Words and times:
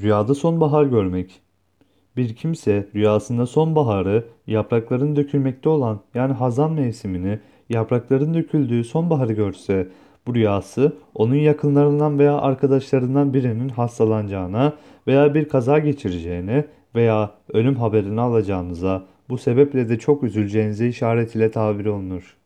Rüyada 0.00 0.34
sonbahar 0.34 0.84
görmek. 0.84 1.40
Bir 2.16 2.34
kimse 2.36 2.88
rüyasında 2.94 3.46
sonbaharı, 3.46 4.24
yaprakların 4.46 5.16
dökülmekte 5.16 5.68
olan 5.68 6.00
yani 6.14 6.32
hazan 6.32 6.72
mevsimini, 6.72 7.38
yaprakların 7.68 8.34
döküldüğü 8.34 8.84
sonbaharı 8.84 9.32
görse, 9.32 9.88
bu 10.26 10.34
rüyası 10.34 10.96
onun 11.14 11.34
yakınlarından 11.34 12.18
veya 12.18 12.38
arkadaşlarından 12.38 13.34
birinin 13.34 13.68
hastalanacağına 13.68 14.72
veya 15.06 15.34
bir 15.34 15.48
kaza 15.48 15.78
geçireceğine 15.78 16.64
veya 16.94 17.30
ölüm 17.52 17.76
haberini 17.76 18.20
alacağınıza, 18.20 19.04
bu 19.28 19.38
sebeple 19.38 19.88
de 19.88 19.98
çok 19.98 20.22
üzüleceğinize 20.22 20.88
işaret 20.88 21.36
ile 21.36 21.50
tabir 21.50 21.86
olunur. 21.86 22.36